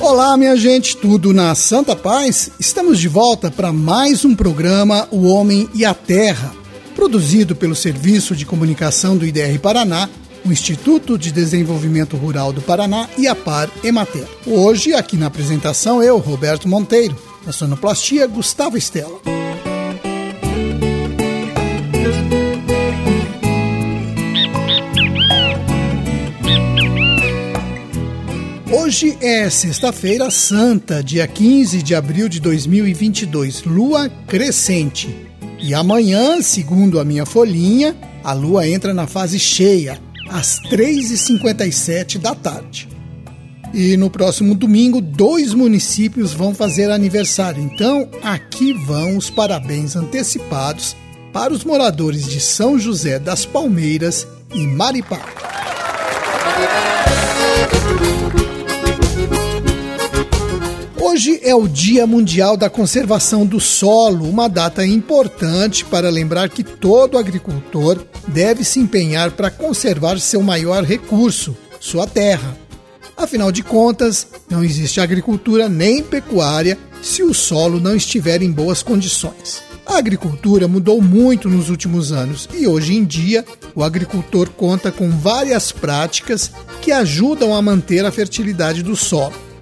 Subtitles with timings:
[0.00, 2.50] Olá, minha gente, tudo na Santa Paz?
[2.60, 6.52] Estamos de volta para mais um programa O Homem e a Terra,
[6.94, 10.08] produzido pelo Serviço de Comunicação do IDR Paraná,
[10.44, 14.26] o Instituto de Desenvolvimento Rural do Paraná e a Par Emater.
[14.46, 19.33] Hoje, aqui na apresentação, eu, Roberto Monteiro, na sonoplastia, Gustavo Estela.
[28.94, 35.12] Hoje é sexta-feira santa, dia 15 de abril de 2022, lua crescente.
[35.58, 42.36] E amanhã, segundo a minha folhinha, a lua entra na fase cheia, às 3h57 da
[42.36, 42.88] tarde.
[43.74, 47.60] E no próximo domingo, dois municípios vão fazer aniversário.
[47.60, 50.94] Então, aqui vão os parabéns antecipados
[51.32, 54.24] para os moradores de São José das Palmeiras
[54.54, 55.20] e Maripá.
[61.14, 66.64] Hoje é o Dia Mundial da Conservação do Solo, uma data importante para lembrar que
[66.64, 72.58] todo agricultor deve se empenhar para conservar seu maior recurso, sua terra.
[73.16, 78.82] Afinal de contas, não existe agricultura nem pecuária se o solo não estiver em boas
[78.82, 79.62] condições.
[79.86, 85.08] A agricultura mudou muito nos últimos anos e hoje em dia o agricultor conta com
[85.10, 86.50] várias práticas
[86.82, 89.53] que ajudam a manter a fertilidade do solo.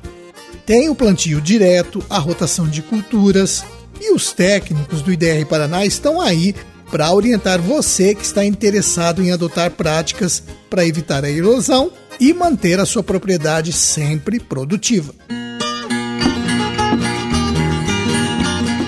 [0.73, 3.63] Tem o plantio direto, a rotação de culturas
[4.01, 6.55] e os técnicos do IDR Paraná estão aí
[6.91, 12.81] para orientar você que está interessado em adotar práticas para evitar a erosão e manter
[12.81, 15.15] a sua propriedade sempre produtiva.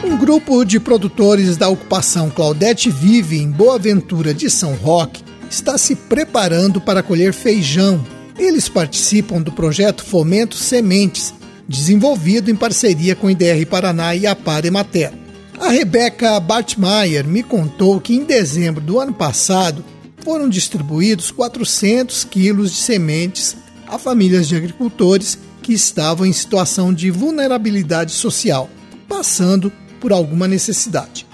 [0.03, 5.77] Um grupo de produtores da ocupação Claudete Vive em Boa Ventura de São Roque está
[5.77, 8.03] se preparando para colher feijão.
[8.39, 11.34] Eles participam do projeto Fomento Sementes,
[11.69, 15.13] desenvolvido em parceria com o IDR Paraná e a Par Emater.
[15.59, 19.85] A Rebeca Bartmeier me contou que em dezembro do ano passado
[20.19, 23.57] foram distribuídos 400 quilos de sementes
[23.87, 28.69] a famílias de agricultores que estavam em situação de vulnerabilidade social,
[29.09, 31.27] passando por alguma necessidade.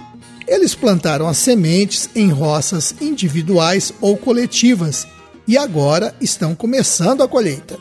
[0.47, 5.07] Eles plantaram as sementes em roças individuais ou coletivas
[5.47, 7.79] e agora estão começando a colheita.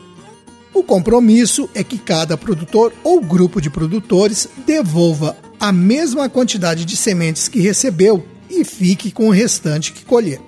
[0.72, 6.96] O compromisso é que cada produtor ou grupo de produtores devolva a mesma quantidade de
[6.96, 10.40] sementes que recebeu e fique com o restante que colher.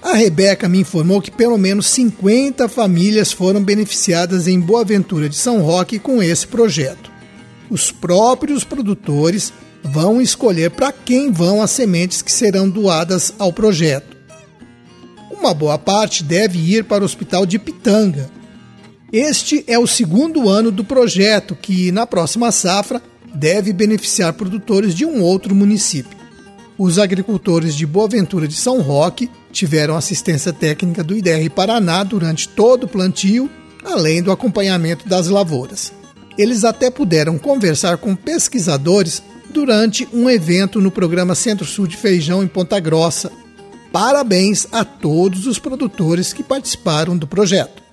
[0.00, 5.36] A Rebeca me informou que pelo menos 50 famílias foram beneficiadas em Boa Ventura de
[5.36, 7.10] São Roque com esse projeto.
[7.68, 14.16] Os próprios produtores vão escolher para quem vão as sementes que serão doadas ao projeto.
[15.30, 18.30] Uma boa parte deve ir para o Hospital de Pitanga,
[19.12, 23.02] este é o segundo ano do projeto, que na próxima safra
[23.34, 26.18] deve beneficiar produtores de um outro município.
[26.76, 32.48] Os agricultores de Boa Ventura de São Roque tiveram assistência técnica do IDR Paraná durante
[32.48, 33.50] todo o plantio,
[33.82, 35.92] além do acompanhamento das lavouras.
[36.36, 42.46] Eles até puderam conversar com pesquisadores durante um evento no programa Centro-Sul de Feijão em
[42.46, 43.32] Ponta Grossa.
[43.90, 47.87] Parabéns a todos os produtores que participaram do projeto.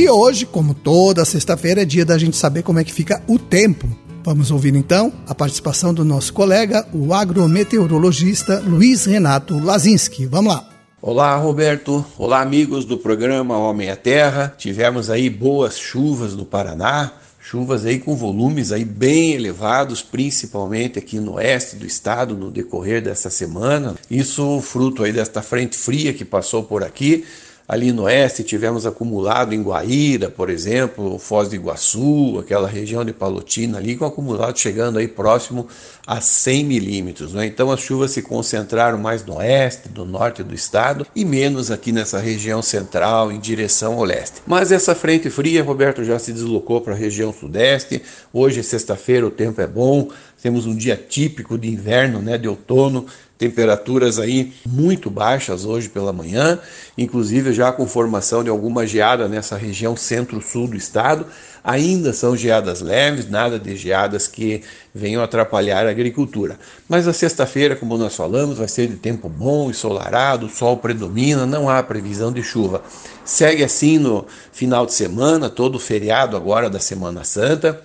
[0.00, 3.38] E hoje, como toda sexta-feira, é dia da gente saber como é que fica o
[3.38, 3.86] tempo.
[4.24, 10.24] Vamos ouvir então a participação do nosso colega, o agrometeorologista Luiz Renato Lazinski.
[10.24, 10.66] Vamos lá.
[11.02, 12.02] Olá, Roberto.
[12.16, 14.54] Olá, amigos do programa Homem à Terra.
[14.56, 21.20] Tivemos aí boas chuvas no Paraná, chuvas aí com volumes aí bem elevados, principalmente aqui
[21.20, 23.96] no oeste do estado no decorrer dessa semana.
[24.10, 27.22] Isso fruto aí desta frente fria que passou por aqui
[27.70, 33.12] Ali no oeste tivemos acumulado em Guaíra, por exemplo, Foz do Iguaçu, aquela região de
[33.12, 35.68] Palotina ali, com acumulado chegando aí próximo
[36.04, 37.32] a 100 milímetros.
[37.32, 37.46] Né?
[37.46, 41.92] Então as chuvas se concentraram mais no oeste, no norte do estado e menos aqui
[41.92, 44.42] nessa região central em direção ao leste.
[44.48, 48.02] Mas essa frente fria, Roberto, já se deslocou para a região sudeste.
[48.32, 50.08] Hoje, sexta-feira, o tempo é bom,
[50.42, 53.06] temos um dia típico de inverno, né, de outono,
[53.40, 56.58] temperaturas aí muito baixas hoje pela manhã,
[56.96, 61.24] inclusive já com formação de alguma geada nessa região centro-sul do estado.
[61.64, 64.62] Ainda são geadas leves, nada de geadas que
[64.94, 66.58] venham atrapalhar a agricultura.
[66.86, 71.46] Mas a sexta-feira, como nós falamos, vai ser de tempo bom, ensolarado, o sol predomina,
[71.46, 72.82] não há previsão de chuva.
[73.24, 77.80] Segue assim no final de semana, todo o feriado agora da Semana Santa,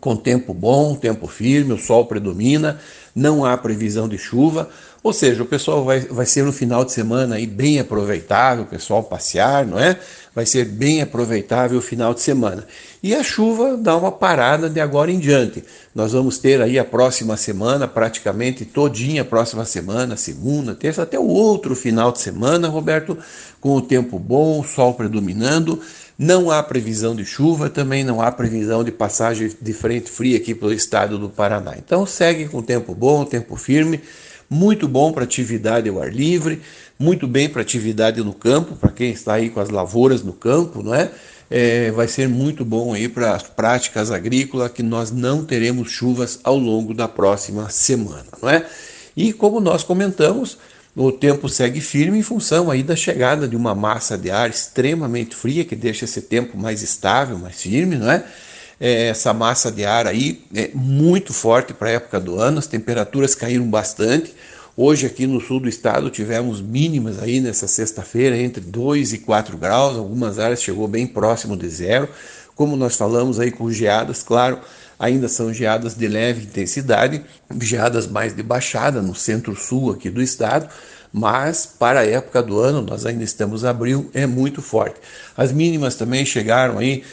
[0.00, 2.78] com tempo bom, tempo firme, o sol predomina,
[3.14, 4.68] não há previsão de chuva.
[5.02, 8.68] Ou seja, o pessoal vai, vai ser no final de semana aí bem aproveitável, o
[8.68, 9.98] pessoal passear, não é?
[10.32, 12.64] Vai ser bem aproveitável o final de semana.
[13.02, 15.64] E a chuva dá uma parada de agora em diante.
[15.92, 21.18] Nós vamos ter aí a próxima semana, praticamente todinha a próxima semana, segunda, terça, até
[21.18, 23.18] o outro final de semana, Roberto,
[23.60, 25.80] com o tempo bom, o sol predominando.
[26.22, 30.54] Não há previsão de chuva, também não há previsão de passagem de frente fria aqui
[30.54, 31.74] pelo estado do Paraná.
[31.76, 34.00] Então segue com tempo bom, tempo firme
[34.48, 36.62] muito bom para atividade ao ar livre,
[36.96, 40.80] muito bem para atividade no campo, para quem está aí com as lavouras no campo,
[40.80, 41.10] não é?
[41.50, 46.38] é vai ser muito bom aí para as práticas agrícolas que nós não teremos chuvas
[46.44, 48.64] ao longo da próxima semana, não é?
[49.16, 50.56] E como nós comentamos,
[50.94, 55.34] o tempo segue firme em função aí da chegada de uma massa de ar extremamente
[55.34, 58.24] fria que deixa esse tempo mais estável, mais firme, não é?
[58.82, 62.66] é, essa massa de ar aí é muito forte para a época do ano, as
[62.66, 64.34] temperaturas caíram bastante.
[64.76, 69.56] Hoje aqui no sul do estado tivemos mínimas aí nessa sexta-feira entre 2 e 4
[69.56, 72.08] graus, algumas áreas chegou bem próximo de zero.
[72.62, 74.60] Como nós falamos aí com geadas, claro,
[74.96, 77.20] ainda são geadas de leve intensidade,
[77.60, 80.68] geadas mais de baixada no centro-sul aqui do estado,
[81.12, 84.96] mas para a época do ano, nós ainda estamos abril, é muito forte.
[85.36, 87.04] As mínimas também chegaram aí,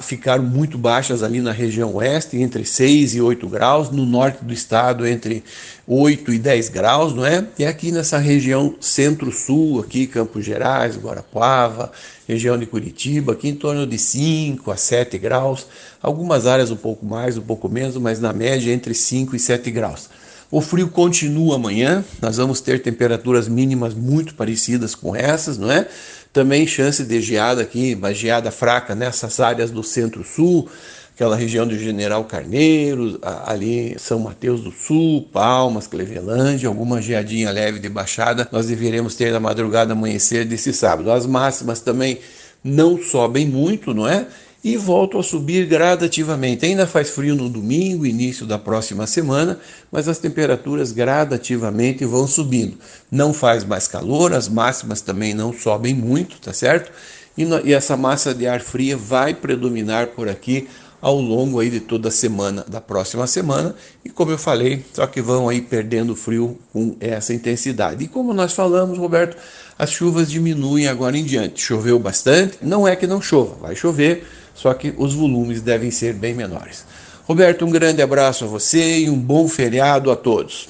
[0.00, 4.54] ficaram muito baixas ali na região oeste, entre 6 e 8 graus, no norte do
[4.54, 5.44] estado entre
[5.86, 7.46] 8 e 10 graus, não é?
[7.58, 11.92] E aqui nessa região centro-sul, aqui Campos Gerais, Guarapuava,
[12.26, 15.66] região de Curitiba, aqui em torno de 5 a 7 graus,
[16.02, 19.70] algumas áreas um pouco mais, um pouco menos, mas na média entre 5 e 7
[19.70, 20.08] graus.
[20.52, 25.88] O frio continua amanhã, nós vamos ter temperaturas mínimas muito parecidas com essas, não é?
[26.30, 30.68] Também chance de geada aqui, uma geada fraca nessas áreas do centro-sul,
[31.14, 37.78] aquela região do General Carneiro, ali São Mateus do Sul, Palmas, Clevelândia, alguma geadinha leve
[37.78, 41.10] de baixada, nós deveremos ter na madrugada amanhecer desse sábado.
[41.10, 42.18] As máximas também
[42.62, 44.26] não sobem muito, não é?
[44.64, 46.64] E voltam a subir gradativamente.
[46.64, 49.58] Ainda faz frio no domingo, início da próxima semana,
[49.90, 52.78] mas as temperaturas gradativamente vão subindo.
[53.10, 56.92] Não faz mais calor, as máximas também não sobem muito, tá certo?
[57.36, 60.68] E, e essa massa de ar fria vai predominar por aqui
[61.00, 63.74] ao longo aí de toda a semana da próxima semana
[64.04, 68.04] e como eu falei, só que vão aí perdendo frio com essa intensidade.
[68.04, 69.36] E como nós falamos, Roberto,
[69.76, 71.60] as chuvas diminuem agora em diante.
[71.60, 74.24] Choveu bastante, não é que não chova, vai chover,
[74.54, 76.84] só que os volumes devem ser bem menores.
[77.24, 80.66] Roberto, um grande abraço a você e um bom feriado a todos.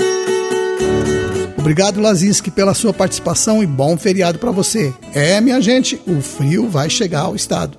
[1.57, 4.93] Obrigado, Lazinski, pela sua participação e bom feriado para você.
[5.15, 7.79] É, minha gente, o frio vai chegar ao estado.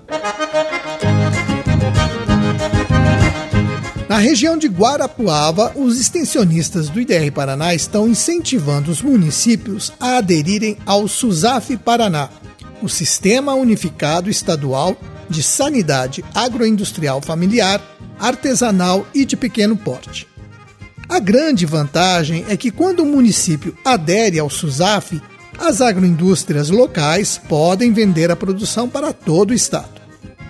[4.07, 10.77] Na região de Guarapuava, os extensionistas do IDR Paraná estão incentivando os municípios a aderirem
[10.85, 12.29] ao SUSAF Paraná,
[12.81, 14.95] o Sistema Unificado Estadual
[15.29, 17.81] de sanidade agroindustrial familiar,
[18.19, 20.27] artesanal e de pequeno porte.
[21.07, 25.21] A grande vantagem é que quando o município adere ao SUSAF,
[25.59, 30.01] as agroindústrias locais podem vender a produção para todo o estado.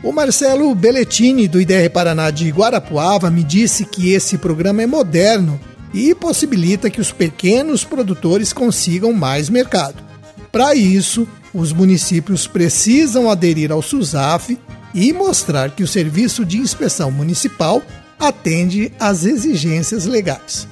[0.03, 5.59] O Marcelo Belletini, do IDR Paraná de Guarapuava, me disse que esse programa é moderno
[5.93, 10.03] e possibilita que os pequenos produtores consigam mais mercado.
[10.51, 14.57] Para isso, os municípios precisam aderir ao SUSAF
[14.93, 17.81] e mostrar que o Serviço de Inspeção Municipal
[18.19, 20.67] atende às exigências legais.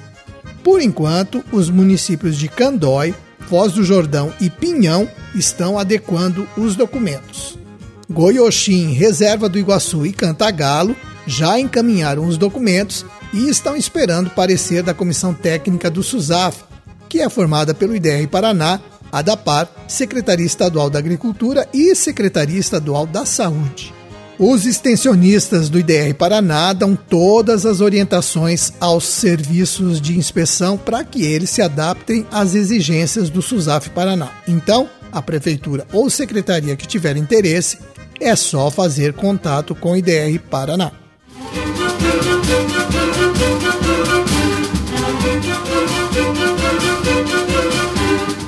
[0.62, 3.14] Por enquanto, os municípios de Candói,
[3.48, 7.58] Foz do Jordão e Pinhão estão adequando os documentos.
[8.08, 10.94] Goioxim, Reserva do Iguaçu e Cantagalo
[11.26, 16.64] já encaminharam os documentos e estão esperando parecer da Comissão Técnica do SUSAF,
[17.08, 18.80] que é formada pelo IDR Paraná
[19.12, 23.92] a DAPAR, Secretaria Estadual da Agricultura e Secretaria Estadual da Saúde.
[24.44, 31.22] Os extensionistas do IDR Paraná dão todas as orientações aos serviços de inspeção para que
[31.22, 34.32] eles se adaptem às exigências do SUSAF Paraná.
[34.48, 37.78] Então, a prefeitura ou secretaria que tiver interesse,
[38.18, 40.90] é só fazer contato com o IDR Paraná.
[47.22, 47.51] Música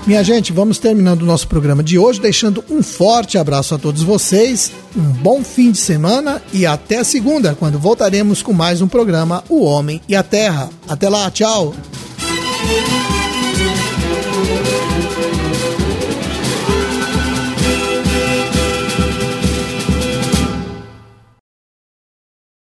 [0.06, 4.02] Minha gente, vamos terminando o nosso programa de hoje, deixando um forte abraço a todos
[4.02, 9.42] vocês, um bom fim de semana e até segunda, quando voltaremos com mais um programa
[9.49, 10.68] O Homem e a Terra.
[10.87, 11.75] Até lá, tchau!